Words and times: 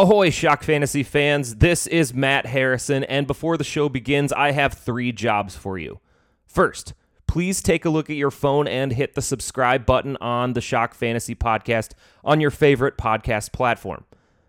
Ahoy, 0.00 0.30
Shock 0.30 0.62
Fantasy 0.62 1.02
fans. 1.02 1.56
This 1.56 1.86
is 1.86 2.14
Matt 2.14 2.46
Harrison, 2.46 3.04
and 3.04 3.26
before 3.26 3.58
the 3.58 3.64
show 3.64 3.90
begins, 3.90 4.32
I 4.32 4.52
have 4.52 4.72
three 4.72 5.12
jobs 5.12 5.56
for 5.56 5.76
you. 5.76 6.00
First, 6.46 6.94
please 7.26 7.60
take 7.60 7.84
a 7.84 7.90
look 7.90 8.08
at 8.08 8.16
your 8.16 8.30
phone 8.30 8.66
and 8.66 8.94
hit 8.94 9.14
the 9.14 9.20
subscribe 9.20 9.84
button 9.84 10.16
on 10.18 10.54
the 10.54 10.62
Shock 10.62 10.94
Fantasy 10.94 11.34
podcast 11.34 11.90
on 12.24 12.40
your 12.40 12.50
favorite 12.50 12.96
podcast 12.96 13.52
platform. 13.52 14.06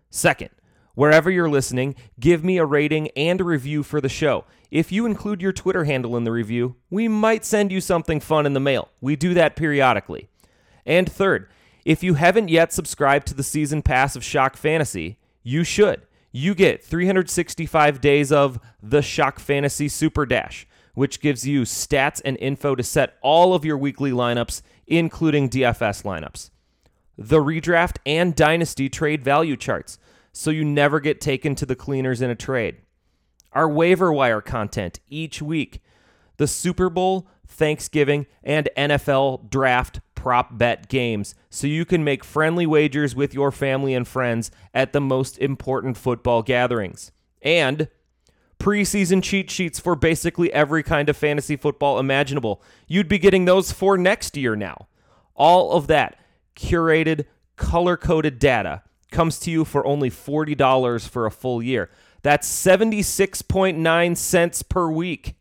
Second, 0.08 0.48
wherever 0.94 1.30
you're 1.30 1.50
listening, 1.50 1.96
give 2.18 2.42
me 2.42 2.56
a 2.56 2.64
rating 2.64 3.08
and 3.08 3.38
a 3.38 3.44
review 3.44 3.82
for 3.82 4.00
the 4.00 4.08
show. 4.08 4.46
If 4.70 4.90
you 4.90 5.04
include 5.04 5.42
your 5.42 5.52
Twitter 5.52 5.84
handle 5.84 6.16
in 6.16 6.24
the 6.24 6.32
review, 6.32 6.76
we 6.88 7.08
might 7.08 7.44
send 7.44 7.70
you 7.70 7.82
something 7.82 8.20
fun 8.20 8.46
in 8.46 8.54
the 8.54 8.58
mail. 8.58 8.88
We 9.02 9.16
do 9.16 9.34
that 9.34 9.56
periodically. 9.56 10.30
And 10.86 11.12
third, 11.12 11.46
if 11.84 12.02
you 12.02 12.14
haven't 12.14 12.48
yet 12.48 12.72
subscribed 12.72 13.26
to 13.26 13.34
the 13.34 13.42
season 13.42 13.82
pass 13.82 14.16
of 14.16 14.24
Shock 14.24 14.56
Fantasy, 14.56 15.18
you 15.42 15.64
should. 15.64 16.06
You 16.30 16.54
get 16.54 16.82
365 16.82 18.00
days 18.00 18.32
of 18.32 18.58
the 18.82 19.02
Shock 19.02 19.38
Fantasy 19.38 19.88
Super 19.88 20.24
Dash, 20.24 20.66
which 20.94 21.20
gives 21.20 21.46
you 21.46 21.62
stats 21.62 22.22
and 22.24 22.38
info 22.38 22.74
to 22.74 22.82
set 22.82 23.18
all 23.20 23.54
of 23.54 23.64
your 23.64 23.76
weekly 23.76 24.12
lineups, 24.12 24.62
including 24.86 25.50
DFS 25.50 26.04
lineups. 26.04 26.50
The 27.18 27.38
redraft 27.38 27.98
and 28.06 28.34
dynasty 28.34 28.88
trade 28.88 29.22
value 29.22 29.56
charts, 29.56 29.98
so 30.32 30.50
you 30.50 30.64
never 30.64 31.00
get 31.00 31.20
taken 31.20 31.54
to 31.56 31.66
the 31.66 31.76
cleaners 31.76 32.22
in 32.22 32.30
a 32.30 32.34
trade. 32.34 32.78
Our 33.52 33.68
waiver 33.68 34.10
wire 34.10 34.40
content 34.40 35.00
each 35.10 35.42
week. 35.42 35.82
The 36.38 36.46
Super 36.46 36.88
Bowl, 36.88 37.28
Thanksgiving, 37.46 38.26
and 38.42 38.70
NFL 38.76 39.50
draft 39.50 40.00
prop 40.22 40.56
bet 40.56 40.88
games 40.88 41.34
so 41.50 41.66
you 41.66 41.84
can 41.84 42.04
make 42.04 42.22
friendly 42.22 42.64
wagers 42.64 43.12
with 43.16 43.34
your 43.34 43.50
family 43.50 43.92
and 43.92 44.06
friends 44.06 44.52
at 44.72 44.92
the 44.92 45.00
most 45.00 45.36
important 45.38 45.96
football 45.96 46.44
gatherings. 46.44 47.10
And 47.42 47.88
preseason 48.60 49.20
cheat 49.20 49.50
sheets 49.50 49.80
for 49.80 49.96
basically 49.96 50.52
every 50.52 50.84
kind 50.84 51.08
of 51.08 51.16
fantasy 51.16 51.56
football 51.56 51.98
imaginable. 51.98 52.62
You'd 52.86 53.08
be 53.08 53.18
getting 53.18 53.46
those 53.46 53.72
for 53.72 53.98
next 53.98 54.36
year 54.36 54.54
now. 54.54 54.86
All 55.34 55.72
of 55.72 55.88
that 55.88 56.16
curated, 56.54 57.24
color 57.56 57.96
coded 57.96 58.38
data 58.38 58.84
comes 59.10 59.40
to 59.40 59.50
you 59.50 59.64
for 59.64 59.84
only 59.84 60.08
$40 60.08 61.08
for 61.08 61.26
a 61.26 61.32
full 61.32 61.60
year. 61.60 61.90
That's 62.22 62.48
76.9 62.48 64.16
cents 64.16 64.62
per 64.62 64.88
week. 64.88 65.34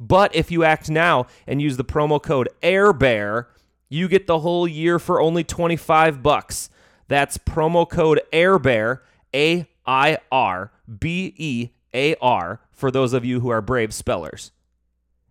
But 0.00 0.34
if 0.34 0.50
you 0.50 0.64
act 0.64 0.88
now 0.88 1.26
and 1.46 1.60
use 1.60 1.76
the 1.76 1.84
promo 1.84 2.22
code 2.22 2.48
AIRBEAR, 2.62 3.48
you 3.88 4.08
get 4.08 4.26
the 4.26 4.40
whole 4.40 4.66
year 4.68 4.98
for 4.98 5.20
only 5.20 5.44
25 5.44 6.22
bucks. 6.22 6.70
That's 7.08 7.38
promo 7.38 7.88
code 7.88 8.20
AIRBEAR, 8.32 9.00
A 9.34 9.66
I 9.86 10.18
R 10.30 10.72
B 10.98 11.34
E 11.36 11.70
A 11.94 12.14
R, 12.16 12.60
for 12.70 12.90
those 12.90 13.12
of 13.12 13.24
you 13.24 13.40
who 13.40 13.48
are 13.48 13.62
brave 13.62 13.94
spellers. 13.94 14.52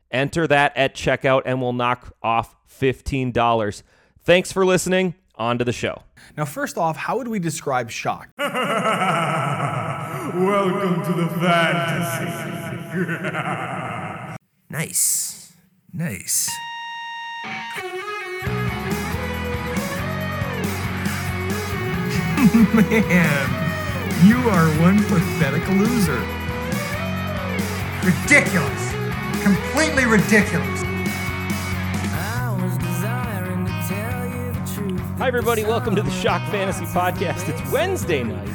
Enter 0.10 0.48
that 0.48 0.76
at 0.76 0.96
checkout 0.96 1.44
and 1.46 1.62
we'll 1.62 1.74
knock 1.74 2.16
off 2.24 2.56
$15. 2.70 3.84
Thanks 4.24 4.52
for 4.52 4.66
listening. 4.66 5.16
On 5.36 5.60
to 5.60 5.64
the 5.64 5.72
show. 5.72 6.02
Now, 6.36 6.46
first 6.46 6.80
off, 6.80 6.98
how 6.98 7.18
would 7.18 7.28
we 7.28 7.38
describe 7.38 7.92
shock? 7.92 8.30
Welcome 8.38 8.50
to 11.04 11.14
the 11.14 11.28
fantasy. 11.40 12.26
Nice. 14.68 15.54
Nice. 15.94 16.50
Man, 22.54 24.26
you 24.26 24.38
are 24.50 24.70
one 24.80 25.04
pathetic 25.04 25.68
loser. 25.68 26.18
Ridiculous. 28.06 28.92
Completely 29.44 30.06
ridiculous. 30.06 30.82
Hi, 35.18 35.28
everybody. 35.28 35.66
Welcome 35.66 35.94
to 35.98 36.02
the 36.02 36.10
Shock 36.10 36.50
Fantasy 36.50 36.86
Podcast. 36.86 37.50
It's 37.50 37.70
Wednesday 37.70 38.24
night. 38.24 38.48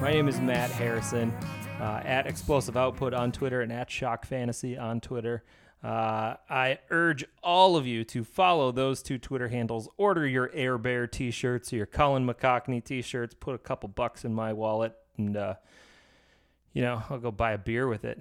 My 0.00 0.12
name 0.12 0.28
is 0.28 0.38
Matt 0.38 0.70
Harrison, 0.70 1.32
uh, 1.80 2.02
at 2.04 2.28
Explosive 2.28 2.76
Output 2.76 3.12
on 3.12 3.32
Twitter 3.32 3.60
and 3.60 3.72
at 3.72 3.90
Shock 3.90 4.24
Fantasy 4.24 4.78
on 4.78 5.00
Twitter. 5.00 5.42
Uh, 5.86 6.36
I 6.50 6.80
urge 6.90 7.24
all 7.44 7.76
of 7.76 7.86
you 7.86 8.02
to 8.06 8.24
follow 8.24 8.72
those 8.72 9.04
two 9.04 9.18
Twitter 9.18 9.46
handles. 9.46 9.88
Order 9.96 10.26
your 10.26 10.50
Air 10.52 10.78
Bear 10.78 11.06
t 11.06 11.30
shirts 11.30 11.72
your 11.72 11.86
Colin 11.86 12.26
McCockney 12.26 12.82
t 12.82 13.02
shirts. 13.02 13.36
Put 13.38 13.54
a 13.54 13.58
couple 13.58 13.88
bucks 13.88 14.24
in 14.24 14.34
my 14.34 14.52
wallet, 14.52 14.96
and, 15.16 15.36
uh, 15.36 15.54
you 16.72 16.82
know, 16.82 17.04
I'll 17.08 17.20
go 17.20 17.30
buy 17.30 17.52
a 17.52 17.58
beer 17.58 17.86
with 17.86 18.04
it. 18.04 18.18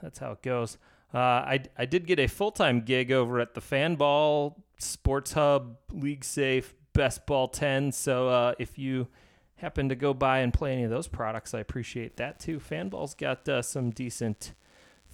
That's 0.00 0.20
how 0.20 0.30
it 0.30 0.42
goes. 0.42 0.78
Uh, 1.12 1.18
I, 1.18 1.64
I 1.76 1.84
did 1.84 2.06
get 2.06 2.20
a 2.20 2.28
full 2.28 2.52
time 2.52 2.82
gig 2.82 3.10
over 3.10 3.40
at 3.40 3.54
the 3.54 3.60
Fanball 3.60 4.54
Sports 4.78 5.32
Hub 5.32 5.78
League 5.92 6.22
Safe 6.22 6.74
Best 6.92 7.26
Ball 7.26 7.48
10. 7.48 7.90
So 7.90 8.28
uh, 8.28 8.54
if 8.60 8.78
you 8.78 9.08
happen 9.56 9.88
to 9.88 9.96
go 9.96 10.14
by 10.14 10.38
and 10.38 10.54
play 10.54 10.74
any 10.74 10.84
of 10.84 10.90
those 10.90 11.08
products, 11.08 11.54
I 11.54 11.58
appreciate 11.58 12.18
that 12.18 12.38
too. 12.38 12.60
Fanball's 12.60 13.14
got 13.14 13.48
uh, 13.48 13.62
some 13.62 13.90
decent 13.90 14.52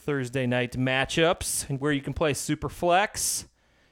Thursday 0.07 0.47
night 0.47 0.75
matchups 0.75 1.69
where 1.81 1.91
you 1.91 2.01
can 2.01 2.15
play 2.15 2.33
super 2.33 2.69
flex. 2.69 3.49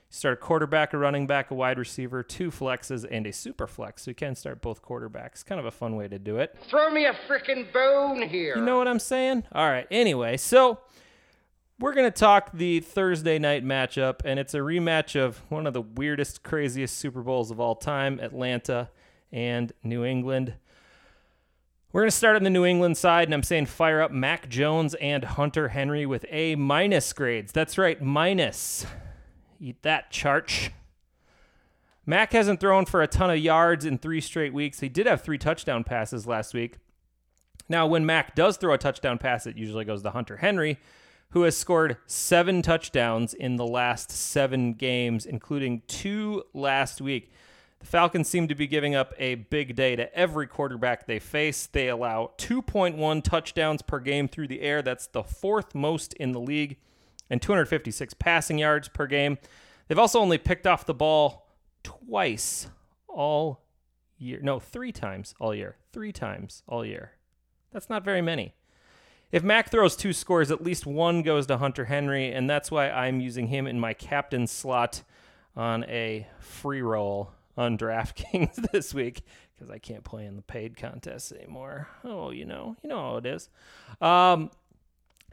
Start 0.09 0.35
a 0.35 0.37
quarterback, 0.37 0.95
a 0.95 0.99
running 0.99 1.27
back, 1.27 1.51
a 1.51 1.55
wide 1.55 1.77
receiver, 1.77 2.23
two 2.23 2.53
flexes, 2.53 3.05
and 3.11 3.27
a 3.27 3.33
super 3.33 3.67
flex. 3.67 4.05
So 4.05 4.13
you 4.13 4.15
can 4.15 4.37
start 4.37 4.63
both 4.63 4.81
quarterbacks. 4.81 5.45
Kind 5.45 5.59
of 5.59 5.67
a 5.67 5.73
fun 5.73 5.97
way 5.97 6.07
to 6.07 6.21
do 6.21 6.39
it. 6.39 6.57
Throw 6.71 6.89
me 6.89 7.07
a 7.07 7.15
frickin' 7.29 7.73
bone 7.73 8.23
here. 8.23 8.55
You 8.57 8.63
know 8.63 8.79
what 8.79 8.87
I'm 8.87 9.01
saying? 9.01 9.43
All 9.51 9.69
right. 9.69 9.89
Anyway, 9.91 10.37
so 10.37 10.79
we're 11.81 11.95
going 11.95 12.07
to 12.07 12.17
talk 12.17 12.53
the 12.55 12.79
Thursday 12.79 13.41
night 13.41 13.65
matchup, 13.65 14.21
and 14.25 14.39
it's 14.39 14.55
a 14.55 14.59
rematch 14.59 15.21
of 15.21 15.39
one 15.49 15.67
of 15.67 15.75
the 15.75 15.83
weirdest, 15.83 16.45
craziest 16.45 16.97
Super 16.97 17.23
Bowls 17.23 17.51
of 17.51 17.59
all 17.59 17.75
time 17.75 18.21
Atlanta 18.21 18.89
and 19.33 19.73
New 19.83 20.05
England. 20.05 20.55
We're 21.95 22.01
going 22.01 22.11
to 22.11 22.17
start 22.17 22.35
on 22.35 22.43
the 22.43 22.51
New 22.51 22.65
England 22.65 22.97
side, 22.97 23.29
and 23.29 23.35
I'm 23.35 23.45
saying 23.45 23.67
fire 23.67 24.03
up 24.03 24.11
Mac 24.11 24.49
Jones 24.49 24.95
and 24.95 25.23
Hunter 25.23 25.69
Henry 25.69 26.07
with 26.07 26.27
A 26.29 26.57
minus 26.57 27.13
grades. 27.13 27.53
That's 27.53 27.79
right, 27.79 28.03
minus. 28.03 28.85
Eat 29.61 29.81
that, 29.83 30.11
Charch. 30.11 30.71
Mac 32.05 32.33
hasn't 32.33 32.59
thrown 32.59 32.85
for 32.85 33.01
a 33.01 33.07
ton 33.07 33.31
of 33.31 33.39
yards 33.39 33.85
in 33.85 33.99
three 33.99 34.21
straight 34.21 34.53
weeks. 34.53 34.81
He 34.81 34.89
did 34.89 35.07
have 35.07 35.23
three 35.23 35.39
touchdown 35.39 35.85
passes 35.85 36.27
last 36.27 36.53
week. 36.53 36.79
Now, 37.69 37.87
when 37.87 38.05
Mac 38.05 38.35
does 38.35 38.57
throw 38.57 38.75
a 38.75 38.79
touchdown 38.79 39.19
pass, 39.19 39.47
it 39.47 39.57
usually 39.57 39.85
goes 39.85 40.03
to 40.03 40.11
Hunter 40.11 40.39
Henry, 40.39 40.81
who 41.31 41.43
has 41.43 41.57
scored 41.57 41.99
seven 42.07 42.61
touchdowns 42.61 43.35
in 43.35 43.55
the 43.55 43.69
last 43.69 44.11
seven 44.11 44.73
games, 44.73 45.27
including 45.27 45.83
two 45.87 46.43
last 46.55 47.01
week. 47.01 47.31
The 47.85 47.91
Falcons 47.91 48.31
seem 48.31 48.49
to 48.49 48.55
be 48.55 48.67
giving 48.67 48.95
up 48.95 49.13
a 49.19 49.35
big 49.35 49.77
day 49.77 49.95
to 49.95 50.13
every 50.17 50.47
quarterback 50.47 51.07
they 51.07 51.19
face. 51.19 51.67
They 51.67 51.89
allow 51.89 52.31
2.1 52.39 53.23
touchdowns 53.23 53.83
per 53.83 54.01
game 54.01 54.27
through 54.27 54.49
the 54.49 54.63
air. 54.63 54.81
That's 54.81 55.07
the 55.07 55.23
fourth 55.23 55.75
most 55.75 56.15
in 56.15 56.33
the 56.33 56.41
league, 56.41 56.79
and 57.29 57.43
256 57.43 58.15
passing 58.15 58.57
yards 58.57 58.89
per 58.89 59.07
game. 59.07 59.37
They've 59.87 59.99
also 59.99 60.19
only 60.19 60.39
picked 60.39 60.67
off 60.67 60.87
the 60.87 60.95
ball 60.95 61.47
twice 61.83 62.69
all 63.07 63.61
year. 64.17 64.41
No, 64.43 64.59
three 64.59 64.91
times 64.91 65.35
all 65.39 65.55
year. 65.55 65.77
Three 65.93 66.11
times 66.11 66.63
all 66.67 66.87
year. 66.87 67.13
That's 67.71 67.91
not 67.91 68.03
very 68.03 68.23
many. 68.23 68.55
If 69.31 69.43
Mac 69.43 69.71
throws 69.71 69.95
two 69.95 70.15
scores, 70.15 70.51
at 70.51 70.65
least 70.65 70.87
one 70.87 71.21
goes 71.21 71.47
to 71.49 71.59
Hunter 71.59 71.85
Henry, 71.85 72.33
and 72.33 72.49
that's 72.49 72.71
why 72.71 72.89
I'm 72.89 73.21
using 73.21 73.49
him 73.49 73.67
in 73.67 73.79
my 73.79 73.93
captain 73.93 74.47
slot 74.47 75.03
on 75.55 75.85
a 75.85 76.27
free 76.41 76.81
roll 76.81 77.35
on 77.57 77.79
DraftKings 77.79 78.55
this 78.73 78.93
week 78.93 79.23
because 79.55 79.71
I 79.71 79.79
can't 79.79 80.05
play 80.05 80.27
in 80.27 80.37
the 80.37 80.43
paid 80.43 80.77
contests 80.77 81.33
anymore. 81.33 81.89
Oh, 82.05 82.31
you 82.31 82.45
know, 82.45 82.77
you 82.83 82.89
know 82.89 83.01
how 83.01 83.17
it 83.17 83.27
is. 83.27 83.49
Um, 84.01 84.51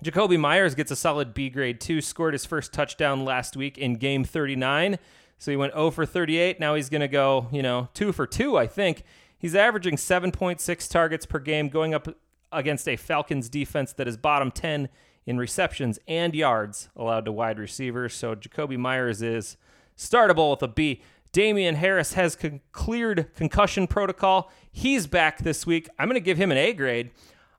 Jakobi 0.03 0.39
Meyers 0.39 0.75
gets 0.75 0.91
a 0.91 0.95
solid 0.95 1.33
B 1.33 1.49
grade 1.49 1.79
too. 1.79 2.01
Scored 2.01 2.33
his 2.33 2.45
first 2.45 2.73
touchdown 2.73 3.23
last 3.23 3.55
week 3.55 3.77
in 3.77 3.95
game 3.95 4.23
39. 4.23 4.97
So 5.37 5.51
he 5.51 5.57
went 5.57 5.73
0 5.73 5.91
for 5.91 6.05
38. 6.05 6.59
Now 6.59 6.75
he's 6.75 6.89
going 6.89 7.01
to 7.01 7.07
go, 7.07 7.47
you 7.51 7.61
know, 7.61 7.89
2 7.93 8.11
for 8.11 8.27
2, 8.27 8.57
I 8.57 8.67
think. 8.67 9.03
He's 9.37 9.55
averaging 9.55 9.95
7.6 9.95 10.89
targets 10.89 11.25
per 11.25 11.39
game, 11.39 11.69
going 11.69 11.95
up 11.95 12.07
against 12.51 12.87
a 12.87 12.95
Falcons 12.95 13.49
defense 13.49 13.93
that 13.93 14.07
is 14.07 14.17
bottom 14.17 14.51
10 14.51 14.89
in 15.25 15.37
receptions 15.37 15.99
and 16.07 16.35
yards 16.35 16.89
allowed 16.95 17.25
to 17.25 17.31
wide 17.31 17.59
receivers. 17.59 18.13
So 18.13 18.35
Jakobi 18.35 18.77
Meyers 18.77 19.21
is 19.21 19.57
startable 19.97 20.51
with 20.51 20.63
a 20.63 20.67
B. 20.67 21.01
Damien 21.31 21.75
Harris 21.75 22.13
has 22.13 22.35
con- 22.35 22.61
cleared 22.71 23.33
concussion 23.35 23.87
protocol. 23.87 24.51
He's 24.71 25.07
back 25.07 25.39
this 25.39 25.65
week. 25.65 25.87
I'm 25.97 26.07
going 26.07 26.15
to 26.15 26.19
give 26.19 26.37
him 26.37 26.51
an 26.51 26.57
A 26.57 26.73
grade. 26.73 27.11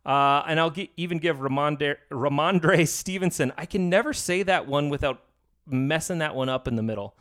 Uh, 0.05 0.43
and 0.47 0.59
I'll 0.59 0.71
g- 0.71 0.91
even 0.97 1.19
give 1.19 1.39
Rhamondre, 1.39 1.97
Rhamondre 2.11 2.87
Stevenson. 2.89 3.53
I 3.57 3.67
can 3.67 3.89
never 3.89 4.13
say 4.13 4.43
that 4.43 4.67
one 4.67 4.89
without 4.91 5.23
messing 5.67 6.19
that 6.19 6.35
one 6.35 6.49
up 6.49 6.67
in 6.67 6.75
the 6.75 6.83
middle. 6.83 7.15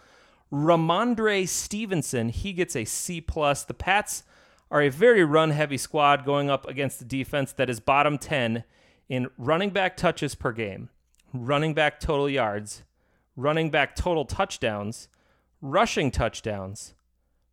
Rhamondre 0.52 1.48
Stevenson, 1.48 2.30
he 2.30 2.54
gets 2.54 2.76
a 2.76 2.84
C 2.86 3.22
plus. 3.22 3.64
The 3.64 3.74
Pats 3.74 4.24
are 4.70 4.82
a 4.82 4.90
very 4.90 5.24
run 5.24 5.52
heavy 5.52 5.78
squad 5.78 6.26
going 6.26 6.50
up 6.50 6.68
against 6.68 7.02
a 7.02 7.06
defense 7.06 7.54
that 7.54 7.70
is 7.70 7.80
bottom 7.80 8.18
10 8.18 8.64
in 9.10 9.28
running 9.38 9.70
back 9.70 9.96
touches 9.96 10.36
per 10.36 10.52
game, 10.52 10.90
running 11.34 11.74
back 11.74 12.00
total 12.00 12.30
yards, 12.30 12.84
running 13.36 13.70
back 13.70 13.96
total 13.96 14.26
touchdowns, 14.26 15.08
rushing 15.62 16.12
touchdowns, 16.12 16.94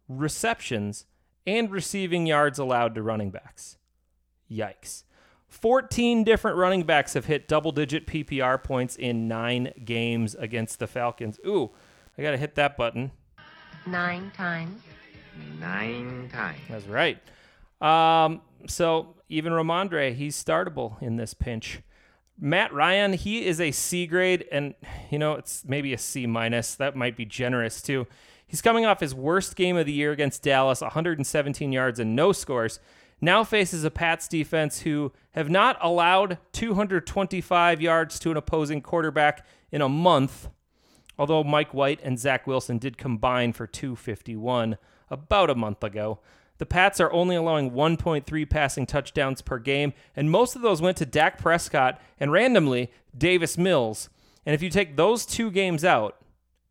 receptions, 0.08 1.06
and 1.46 1.70
receiving 1.70 2.26
yards 2.26 2.58
allowed 2.58 2.94
to 2.94 3.02
running 3.02 3.30
backs. 3.30 3.78
Yikes. 4.50 5.04
14 5.48 6.24
different 6.24 6.56
running 6.56 6.82
backs 6.82 7.14
have 7.14 7.24
hit 7.24 7.48
double 7.48 7.72
digit 7.72 8.06
PPR 8.06 8.62
points 8.62 8.96
in 8.96 9.28
nine 9.28 9.72
games 9.84 10.34
against 10.34 10.78
the 10.78 10.86
Falcons. 10.86 11.38
Ooh, 11.46 11.70
I 12.18 12.22
got 12.22 12.32
to 12.32 12.36
hit 12.36 12.54
that 12.56 12.76
button. 12.76 13.12
Nine 13.86 14.30
times. 14.36 14.82
Nine 15.58 16.28
times. 16.32 16.58
That's 16.68 16.86
right. 16.86 17.18
Um, 17.80 18.42
so 18.66 19.14
even 19.28 19.52
Rhamondre, 19.52 20.14
he's 20.14 20.42
startable 20.42 21.00
in 21.00 21.16
this 21.16 21.32
pinch. 21.32 21.80
Matt 22.40 22.72
Ryan, 22.72 23.14
he 23.14 23.44
is 23.44 23.60
a 23.60 23.72
C 23.72 24.06
grade, 24.06 24.46
and 24.52 24.74
you 25.10 25.18
know 25.18 25.34
it's 25.34 25.64
maybe 25.66 25.92
a 25.92 25.98
C 25.98 26.26
minus. 26.26 26.74
That 26.76 26.96
might 26.96 27.16
be 27.16 27.24
generous 27.24 27.82
too. 27.82 28.06
He's 28.46 28.62
coming 28.62 28.86
off 28.86 29.00
his 29.00 29.14
worst 29.14 29.56
game 29.56 29.76
of 29.76 29.86
the 29.86 29.92
year 29.92 30.12
against 30.12 30.42
Dallas, 30.42 30.80
117 30.80 31.72
yards 31.72 31.98
and 31.98 32.16
no 32.16 32.32
scores. 32.32 32.80
Now 33.20 33.44
faces 33.44 33.84
a 33.84 33.90
Pats 33.90 34.28
defense 34.28 34.80
who 34.80 35.12
have 35.32 35.50
not 35.50 35.76
allowed 35.82 36.38
225 36.52 37.80
yards 37.80 38.18
to 38.20 38.30
an 38.30 38.36
opposing 38.36 38.80
quarterback 38.80 39.44
in 39.72 39.82
a 39.82 39.88
month. 39.88 40.48
Although 41.18 41.42
Mike 41.42 41.74
White 41.74 42.00
and 42.02 42.18
Zach 42.18 42.46
Wilson 42.46 42.78
did 42.78 42.96
combine 42.96 43.52
for 43.52 43.66
251 43.66 44.78
about 45.10 45.50
a 45.50 45.54
month 45.54 45.82
ago. 45.82 46.20
The 46.58 46.66
Pats 46.66 47.00
are 47.00 47.12
only 47.12 47.36
allowing 47.36 47.70
1.3 47.70 48.50
passing 48.50 48.84
touchdowns 48.84 49.42
per 49.42 49.58
game, 49.58 49.92
and 50.16 50.30
most 50.30 50.56
of 50.56 50.62
those 50.62 50.82
went 50.82 50.96
to 50.98 51.06
Dak 51.06 51.38
Prescott 51.38 52.00
and 52.18 52.32
randomly 52.32 52.90
Davis 53.16 53.56
Mills. 53.56 54.08
And 54.44 54.54
if 54.54 54.62
you 54.62 54.70
take 54.70 54.96
those 54.96 55.24
two 55.24 55.50
games 55.50 55.84
out, 55.84 56.16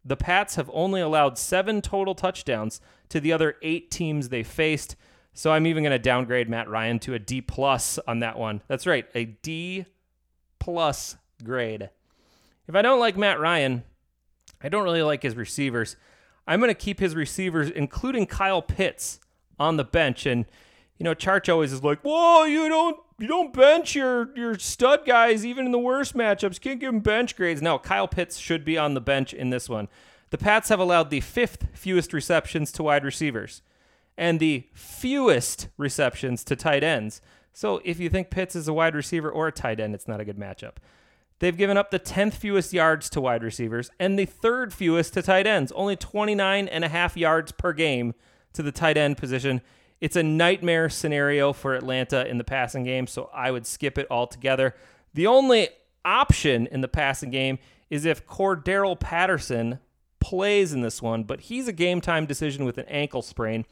the 0.04 0.18
Pats 0.18 0.56
have 0.56 0.70
only 0.74 1.02
allowed 1.02 1.38
seven 1.38 1.82
total 1.82 2.16
touchdowns 2.16 2.82
to 3.10 3.20
the 3.20 3.34
other 3.34 3.56
eight 3.62 3.92
teams 3.92 4.30
they 4.30 4.44
faced. 4.44 4.96
So 5.34 5.52
I'm 5.52 5.68
even 5.68 5.84
going 5.84 5.92
to 5.92 6.00
downgrade 6.00 6.50
Matt 6.50 6.70
Ryan 6.70 7.00
to 7.00 7.14
a 7.14 7.20
D 7.20 7.42
plus 7.42 8.00
on 8.08 8.20
that 8.20 8.38
one. 8.38 8.62
That's 8.68 8.88
right, 8.88 9.06
a 9.14 9.26
D 9.26 9.86
plus 10.60 11.18
grade. 11.44 11.90
If 12.68 12.76
I 12.76 12.82
don't 12.82 13.00
like 13.00 13.16
Matt 13.16 13.40
Ryan, 13.40 13.84
I 14.62 14.70
don't 14.70 14.84
really 14.84 15.04
like 15.04 15.24
his 15.24 15.36
receivers. 15.36 15.96
I'm 16.48 16.60
going 16.60 16.70
to 16.70 16.74
keep 16.74 17.00
his 17.00 17.16
receivers, 17.16 17.70
including 17.70 18.26
Kyle 18.26 18.62
Pitts, 18.62 19.20
on 19.60 19.78
the 19.78 19.84
bench. 19.84 20.26
And 20.26 20.46
you 20.98 21.04
know, 21.04 21.14
Charch 21.14 21.52
always 21.52 21.72
is 21.72 21.84
like, 21.84 22.02
"Whoa, 22.02 22.44
you 22.44 22.68
don't 22.70 22.98
you 23.20 23.28
don't 23.28 23.54
bench 23.54 23.96
your 23.96 24.36
your 24.36 24.58
stud 24.58 25.06
guys 25.06 25.46
even 25.46 25.66
in 25.66 25.72
the 25.72 25.80
worst 25.80 26.16
matchups. 26.16 26.60
Can't 26.60 26.80
give 26.80 26.92
them 26.92 27.02
bench 27.02 27.36
grades." 27.36 27.62
No, 27.62 27.78
Kyle 27.80 28.08
Pitts 28.08 28.38
should 28.38 28.66
be 28.66 28.78
on 28.78 28.94
the 28.94 29.02
bench 29.02 29.34
in 29.34 29.50
this 29.50 29.70
one. 29.70 29.88
The 30.30 30.38
Pats 30.38 30.70
have 30.70 30.80
allowed 30.80 31.10
the 31.10 31.22
fifth 31.22 31.68
fewest 31.74 32.14
receptions 32.14 32.72
to 32.74 32.84
wide 32.84 33.06
receivers 33.06 33.62
and 34.18 34.40
the 34.40 34.68
fewest 34.74 35.70
receptions 35.78 36.44
to 36.44 36.56
tight 36.56 36.84
ends. 36.84 37.22
So 37.54 37.82
if 37.86 38.00
you 38.00 38.10
think 38.10 38.30
Pitts 38.30 38.56
is 38.56 38.68
a 38.68 38.74
wide 38.74 38.96
receiver 38.96 39.30
or 39.32 39.48
a 39.48 39.52
tight 39.52 39.80
end, 39.80 39.96
it's 39.96 40.08
not 40.08 40.20
a 40.20 40.26
good 40.26 40.38
matchup. 40.38 40.78
They've 41.40 41.56
given 41.56 41.78
up 41.78 41.92
the 41.92 42.00
10th 42.00 42.34
fewest 42.34 42.74
yards 42.74 43.10
to 43.12 43.22
wide 43.22 43.44
receivers 43.44 43.92
and 44.00 44.18
the 44.18 44.26
third 44.26 44.74
fewest 44.74 45.14
to 45.14 45.22
tight 45.22 45.46
ends, 45.46 45.72
only 45.74 45.96
29 45.96 46.68
and 46.68 46.84
a 46.84 46.90
half 46.90 47.16
yards 47.16 47.52
per 47.52 47.74
game 47.74 48.16
to 48.58 48.64
the 48.64 48.72
tight 48.72 48.98
end 48.98 49.18
position. 49.18 49.62
It's 50.02 50.16
a 50.16 50.24
nightmare 50.24 50.90
scenario 50.90 51.54
for 51.54 51.74
Atlanta 51.74 52.28
in 52.28 52.38
the 52.38 52.44
passing 52.44 52.84
game, 52.84 53.08
so 53.08 53.30
I 53.34 53.52
would 53.52 53.66
skip 53.66 53.98
it 53.98 54.08
altogether. 54.12 54.76
The 55.14 55.28
only 55.28 55.70
option 56.04 56.68
in 56.68 56.82
the 56.82 56.88
passing 56.88 57.30
game 57.30 57.60
is 57.90 58.06
if 58.06 58.28
Cordarrelle 58.28 59.00
Patterson 59.00 59.80
plays 60.20 60.74
in 60.74 60.82
this 60.82 61.02
one, 61.02 61.24
but 61.24 61.42
he's 61.42 61.68
a 61.68 61.74
game 61.74 62.02
time 62.02 62.26
decision 62.26 62.66
with 62.66 62.78
an 62.78 62.86
ankle 62.88 63.22
sprain. 63.22 63.66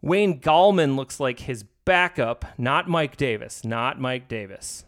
Wayne 0.00 0.40
Gallman 0.40 0.96
looks 0.96 1.20
like 1.20 1.40
his 1.40 1.64
backup, 1.84 2.44
not 2.58 2.88
Mike 2.88 3.16
Davis, 3.16 3.64
not 3.64 4.00
Mike 4.00 4.28
Davis. 4.28 4.84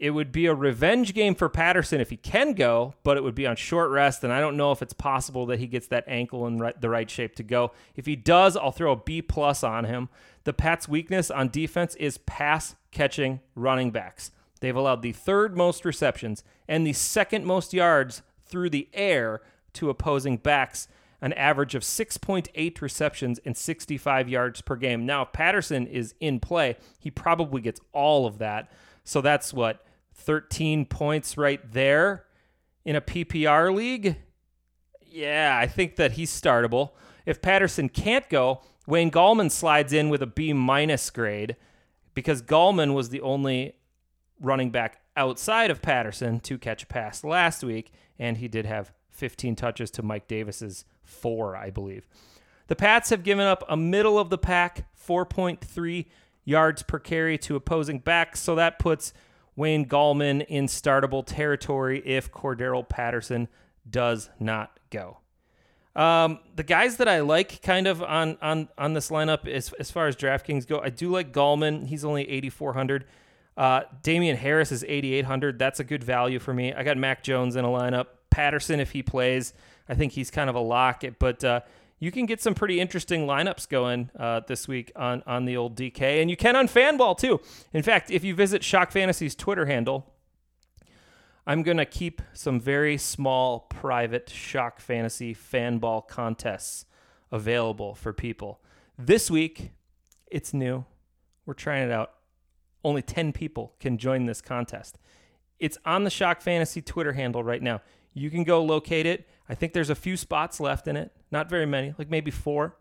It 0.00 0.10
would 0.12 0.32
be 0.32 0.46
a 0.46 0.54
revenge 0.54 1.12
game 1.12 1.34
for 1.34 1.50
Patterson 1.50 2.00
if 2.00 2.08
he 2.08 2.16
can 2.16 2.54
go, 2.54 2.94
but 3.02 3.18
it 3.18 3.22
would 3.22 3.34
be 3.34 3.46
on 3.46 3.54
short 3.54 3.90
rest, 3.90 4.24
and 4.24 4.32
I 4.32 4.40
don't 4.40 4.56
know 4.56 4.72
if 4.72 4.80
it's 4.80 4.94
possible 4.94 5.44
that 5.46 5.58
he 5.58 5.66
gets 5.66 5.88
that 5.88 6.04
ankle 6.06 6.46
in 6.46 6.56
the 6.80 6.88
right 6.88 7.10
shape 7.10 7.36
to 7.36 7.42
go. 7.42 7.72
If 7.94 8.06
he 8.06 8.16
does, 8.16 8.56
I'll 8.56 8.72
throw 8.72 8.92
a 8.92 8.96
B 8.96 9.20
plus 9.20 9.62
on 9.62 9.84
him. 9.84 10.08
The 10.44 10.54
Pats' 10.54 10.88
weakness 10.88 11.30
on 11.30 11.50
defense 11.50 11.96
is 11.96 12.16
pass 12.16 12.76
catching 12.90 13.40
running 13.54 13.90
backs. 13.90 14.30
They've 14.60 14.74
allowed 14.74 15.02
the 15.02 15.12
third 15.12 15.54
most 15.54 15.84
receptions 15.84 16.44
and 16.66 16.86
the 16.86 16.94
second 16.94 17.44
most 17.44 17.74
yards 17.74 18.22
through 18.46 18.70
the 18.70 18.88
air 18.94 19.42
to 19.74 19.90
opposing 19.90 20.38
backs, 20.38 20.88
an 21.20 21.34
average 21.34 21.74
of 21.74 21.82
6.8 21.82 22.80
receptions 22.80 23.38
and 23.44 23.54
65 23.54 24.30
yards 24.30 24.62
per 24.62 24.76
game. 24.76 25.04
Now, 25.04 25.22
if 25.22 25.32
Patterson 25.32 25.86
is 25.86 26.14
in 26.20 26.40
play, 26.40 26.78
he 26.98 27.10
probably 27.10 27.60
gets 27.60 27.82
all 27.92 28.26
of 28.26 28.38
that. 28.38 28.72
So 29.04 29.20
that's 29.20 29.52
what 29.52 29.84
13 30.14 30.84
points 30.86 31.36
right 31.36 31.60
there 31.72 32.26
in 32.84 32.96
a 32.96 33.00
PPR 33.00 33.74
league. 33.74 34.16
Yeah, 35.02 35.58
I 35.60 35.66
think 35.66 35.96
that 35.96 36.12
he's 36.12 36.30
startable. 36.30 36.90
If 37.26 37.42
Patterson 37.42 37.88
can't 37.88 38.28
go, 38.28 38.62
Wayne 38.86 39.10
Gallman 39.10 39.50
slides 39.50 39.92
in 39.92 40.08
with 40.08 40.22
a 40.22 40.26
B 40.26 40.52
minus 40.52 41.10
grade 41.10 41.56
because 42.14 42.42
Gallman 42.42 42.94
was 42.94 43.10
the 43.10 43.20
only 43.20 43.74
running 44.40 44.70
back 44.70 45.00
outside 45.16 45.70
of 45.70 45.82
Patterson 45.82 46.40
to 46.40 46.58
catch 46.58 46.82
a 46.82 46.86
pass 46.86 47.22
last 47.24 47.62
week, 47.62 47.92
and 48.18 48.38
he 48.38 48.48
did 48.48 48.66
have 48.66 48.92
15 49.10 49.54
touches 49.56 49.90
to 49.92 50.02
Mike 50.02 50.26
Davis's 50.26 50.84
four, 51.02 51.56
I 51.56 51.70
believe. 51.70 52.08
The 52.68 52.76
Pats 52.76 53.10
have 53.10 53.22
given 53.22 53.46
up 53.46 53.64
a 53.68 53.76
middle 53.76 54.18
of 54.18 54.30
the 54.30 54.38
pack 54.38 54.86
4.3 54.96 56.06
yards 56.44 56.82
per 56.82 56.98
carry 56.98 57.36
to 57.38 57.56
opposing 57.56 57.98
backs, 57.98 58.40
so 58.40 58.54
that 58.54 58.78
puts 58.78 59.12
Wayne 59.56 59.86
Gallman 59.86 60.44
in 60.46 60.66
startable 60.66 61.24
territory 61.24 62.02
if 62.04 62.30
Cordarrelle 62.30 62.88
Patterson 62.88 63.48
does 63.88 64.30
not 64.38 64.78
go. 64.90 65.18
Um, 65.96 66.38
the 66.54 66.62
guys 66.62 66.98
that 66.98 67.08
I 67.08 67.20
like 67.20 67.62
kind 67.62 67.86
of 67.86 68.02
on 68.02 68.38
on 68.40 68.68
on 68.78 68.94
this 68.94 69.10
lineup 69.10 69.48
as 69.48 69.72
as 69.74 69.90
far 69.90 70.06
as 70.06 70.16
DraftKings 70.16 70.66
go, 70.66 70.80
I 70.80 70.90
do 70.90 71.10
like 71.10 71.32
Gallman. 71.32 71.86
He's 71.86 72.04
only 72.04 72.28
8400. 72.28 73.06
Uh, 73.56 73.82
Damien 74.02 74.36
Harris 74.36 74.72
is 74.72 74.84
8800. 74.84 75.58
That's 75.58 75.80
a 75.80 75.84
good 75.84 76.04
value 76.04 76.38
for 76.38 76.54
me. 76.54 76.72
I 76.72 76.84
got 76.84 76.96
Mac 76.96 77.22
Jones 77.22 77.56
in 77.56 77.64
a 77.64 77.68
lineup. 77.68 78.06
Patterson 78.30 78.78
if 78.78 78.92
he 78.92 79.02
plays, 79.02 79.52
I 79.88 79.94
think 79.94 80.12
he's 80.12 80.30
kind 80.30 80.48
of 80.48 80.54
a 80.56 80.60
lock. 80.60 81.02
But 81.18 81.42
uh, 81.44 81.60
you 82.00 82.10
can 82.10 82.26
get 82.26 82.40
some 82.40 82.54
pretty 82.54 82.80
interesting 82.80 83.26
lineups 83.26 83.68
going 83.68 84.10
uh, 84.18 84.40
this 84.48 84.66
week 84.66 84.90
on 84.96 85.22
on 85.26 85.44
the 85.44 85.56
old 85.56 85.76
DK, 85.76 86.20
and 86.20 86.30
you 86.30 86.36
can 86.36 86.56
on 86.56 86.66
Fanball 86.66 87.16
too. 87.16 87.40
In 87.72 87.82
fact, 87.82 88.10
if 88.10 88.24
you 88.24 88.34
visit 88.34 88.64
Shock 88.64 88.90
Fantasy's 88.90 89.34
Twitter 89.34 89.66
handle, 89.66 90.12
I'm 91.46 91.62
gonna 91.62 91.84
keep 91.84 92.22
some 92.32 92.58
very 92.58 92.96
small 92.96 93.60
private 93.60 94.30
Shock 94.30 94.80
Fantasy 94.80 95.34
Fanball 95.34 96.08
contests 96.08 96.86
available 97.30 97.94
for 97.94 98.12
people. 98.14 98.60
This 98.98 99.30
week, 99.30 99.70
it's 100.26 100.54
new. 100.54 100.86
We're 101.44 101.54
trying 101.54 101.88
it 101.88 101.92
out. 101.92 102.12
Only 102.82 103.02
10 103.02 103.32
people 103.32 103.74
can 103.78 103.98
join 103.98 104.24
this 104.24 104.40
contest. 104.40 104.98
It's 105.58 105.76
on 105.84 106.04
the 106.04 106.10
Shock 106.10 106.40
Fantasy 106.40 106.80
Twitter 106.80 107.12
handle 107.12 107.44
right 107.44 107.62
now. 107.62 107.82
You 108.14 108.30
can 108.30 108.44
go 108.44 108.62
locate 108.62 109.06
it. 109.06 109.28
I 109.50 109.54
think 109.56 109.72
there's 109.72 109.90
a 109.90 109.96
few 109.96 110.16
spots 110.16 110.60
left 110.60 110.86
in 110.86 110.96
it. 110.96 111.10
Not 111.32 111.50
very 111.50 111.66
many, 111.66 111.92
like 111.98 112.08
maybe 112.08 112.30
four. 112.30 112.76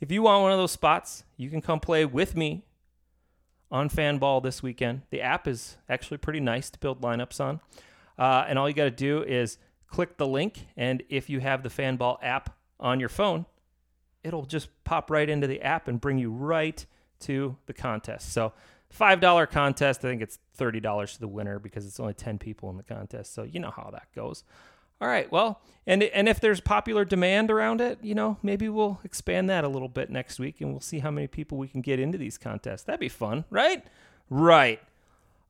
If 0.00 0.10
you 0.10 0.22
want 0.22 0.42
one 0.42 0.50
of 0.50 0.56
those 0.56 0.72
spots, 0.72 1.24
you 1.36 1.50
can 1.50 1.60
come 1.60 1.78
play 1.78 2.06
with 2.06 2.34
me 2.34 2.64
on 3.70 3.90
Fanball 3.90 4.42
this 4.42 4.62
weekend. 4.62 5.02
The 5.10 5.20
app 5.20 5.46
is 5.46 5.76
actually 5.90 6.16
pretty 6.16 6.40
nice 6.40 6.70
to 6.70 6.78
build 6.78 7.02
lineups 7.02 7.38
on. 7.38 7.60
Uh, 8.18 8.46
and 8.48 8.58
all 8.58 8.66
you 8.66 8.74
got 8.74 8.84
to 8.84 8.90
do 8.90 9.22
is 9.24 9.58
click 9.88 10.16
the 10.16 10.26
link. 10.26 10.68
And 10.74 11.02
if 11.10 11.28
you 11.28 11.40
have 11.40 11.62
the 11.62 11.68
Fanball 11.68 12.16
app 12.22 12.56
on 12.80 12.98
your 12.98 13.10
phone, 13.10 13.44
it'll 14.24 14.46
just 14.46 14.70
pop 14.84 15.10
right 15.10 15.28
into 15.28 15.46
the 15.46 15.60
app 15.60 15.86
and 15.86 16.00
bring 16.00 16.16
you 16.16 16.30
right 16.30 16.86
to 17.20 17.58
the 17.66 17.74
contest. 17.74 18.32
So, 18.32 18.54
$5 18.98 19.50
contest. 19.50 20.02
I 20.02 20.08
think 20.08 20.22
it's 20.22 20.38
$30 20.58 21.12
to 21.12 21.20
the 21.20 21.28
winner 21.28 21.58
because 21.58 21.84
it's 21.84 22.00
only 22.00 22.14
10 22.14 22.38
people 22.38 22.70
in 22.70 22.78
the 22.78 22.82
contest. 22.82 23.34
So, 23.34 23.42
you 23.42 23.60
know 23.60 23.70
how 23.70 23.90
that 23.92 24.08
goes. 24.14 24.44
All 25.00 25.08
right. 25.08 25.30
Well, 25.30 25.60
and 25.86 26.02
and 26.02 26.28
if 26.28 26.40
there's 26.40 26.60
popular 26.60 27.04
demand 27.04 27.50
around 27.50 27.80
it, 27.80 27.98
you 28.02 28.14
know, 28.14 28.38
maybe 28.42 28.68
we'll 28.68 29.00
expand 29.04 29.48
that 29.50 29.64
a 29.64 29.68
little 29.68 29.88
bit 29.88 30.10
next 30.10 30.38
week 30.38 30.60
and 30.60 30.72
we'll 30.72 30.80
see 30.80 31.00
how 31.00 31.10
many 31.10 31.26
people 31.26 31.58
we 31.58 31.68
can 31.68 31.80
get 31.80 32.00
into 32.00 32.18
these 32.18 32.38
contests. 32.38 32.82
That'd 32.82 33.00
be 33.00 33.08
fun, 33.08 33.44
right? 33.50 33.84
Right. 34.30 34.80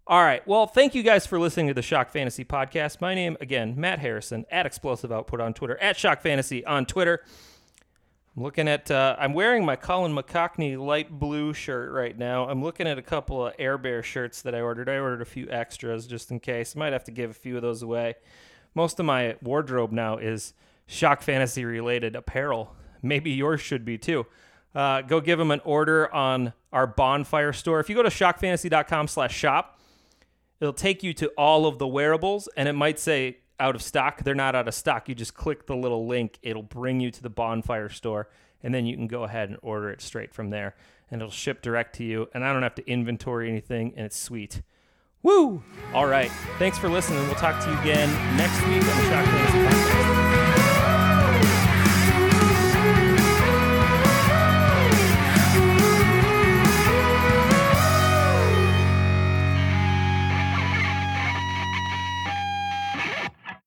All 0.08 0.22
right. 0.22 0.46
Well, 0.46 0.66
thank 0.66 0.94
you 0.94 1.02
guys 1.02 1.26
for 1.26 1.40
listening 1.40 1.68
to 1.68 1.74
the 1.74 1.82
Shock 1.82 2.10
Fantasy 2.10 2.44
podcast. 2.44 3.00
My 3.00 3.14
name 3.14 3.36
again, 3.40 3.74
Matt 3.76 3.98
Harrison 3.98 4.46
at 4.50 4.66
Explosive 4.66 5.10
Output 5.10 5.40
on 5.40 5.54
Twitter, 5.54 5.76
at 5.78 5.96
Shock 5.96 6.22
Fantasy 6.22 6.64
on 6.64 6.86
Twitter. 6.86 7.22
I'm 8.36 8.42
looking 8.42 8.68
at. 8.68 8.90
Uh, 8.90 9.16
I'm 9.18 9.32
wearing 9.32 9.64
my 9.64 9.76
Colin 9.76 10.14
McCockney 10.14 10.78
light 10.78 11.10
blue 11.10 11.54
shirt 11.54 11.90
right 11.90 12.16
now. 12.16 12.48
I'm 12.48 12.62
looking 12.62 12.86
at 12.86 12.98
a 12.98 13.02
couple 13.02 13.46
of 13.46 13.54
Air 13.58 13.78
Bear 13.78 14.02
shirts 14.02 14.42
that 14.42 14.54
I 14.54 14.60
ordered. 14.60 14.88
I 14.90 14.98
ordered 14.98 15.22
a 15.22 15.26
few 15.26 15.48
extras 15.48 16.06
just 16.06 16.30
in 16.30 16.40
case. 16.40 16.76
Might 16.76 16.92
have 16.92 17.04
to 17.04 17.10
give 17.10 17.30
a 17.30 17.34
few 17.34 17.56
of 17.56 17.62
those 17.62 17.82
away. 17.82 18.16
Most 18.76 19.00
of 19.00 19.06
my 19.06 19.36
wardrobe 19.40 19.90
now 19.90 20.18
is 20.18 20.52
shock 20.86 21.22
fantasy 21.22 21.64
related 21.64 22.14
apparel. 22.14 22.76
Maybe 23.02 23.30
yours 23.30 23.62
should 23.62 23.86
be 23.86 23.96
too. 23.96 24.26
Uh, 24.74 25.00
go 25.00 25.22
give 25.22 25.38
them 25.38 25.50
an 25.50 25.62
order 25.64 26.14
on 26.14 26.52
our 26.74 26.86
bonfire 26.86 27.54
store. 27.54 27.80
If 27.80 27.88
you 27.88 27.96
go 27.96 28.02
to 28.02 28.10
shockfantasy.com/shop, 28.10 29.80
it'll 30.60 30.74
take 30.74 31.02
you 31.02 31.14
to 31.14 31.28
all 31.38 31.64
of 31.64 31.78
the 31.78 31.86
wearables, 31.86 32.50
and 32.54 32.68
it 32.68 32.74
might 32.74 32.98
say 32.98 33.38
out 33.58 33.74
of 33.74 33.80
stock. 33.80 34.22
They're 34.22 34.34
not 34.34 34.54
out 34.54 34.68
of 34.68 34.74
stock. 34.74 35.08
You 35.08 35.14
just 35.14 35.32
click 35.32 35.66
the 35.66 35.74
little 35.74 36.06
link, 36.06 36.38
it'll 36.42 36.62
bring 36.62 37.00
you 37.00 37.10
to 37.10 37.22
the 37.22 37.30
bonfire 37.30 37.88
store, 37.88 38.28
and 38.62 38.74
then 38.74 38.84
you 38.84 38.94
can 38.94 39.06
go 39.06 39.24
ahead 39.24 39.48
and 39.48 39.58
order 39.62 39.88
it 39.88 40.02
straight 40.02 40.34
from 40.34 40.50
there, 40.50 40.76
and 41.10 41.22
it'll 41.22 41.32
ship 41.32 41.62
direct 41.62 41.94
to 41.94 42.04
you. 42.04 42.28
And 42.34 42.44
I 42.44 42.52
don't 42.52 42.62
have 42.62 42.74
to 42.74 42.86
inventory 42.86 43.48
anything, 43.48 43.94
and 43.96 44.04
it's 44.04 44.18
sweet. 44.18 44.60
Woo! 45.22 45.62
All 45.92 46.06
right. 46.06 46.30
Thanks 46.58 46.78
for 46.78 46.88
listening. 46.88 47.22
We'll 47.26 47.34
talk 47.34 47.62
to 47.64 47.70
you 47.70 47.78
again 47.80 48.08
next 48.36 48.60
week 48.66 48.82
on 48.82 48.96
the 48.98 49.08
Shock 49.08 49.24
Podcast. 49.26 50.25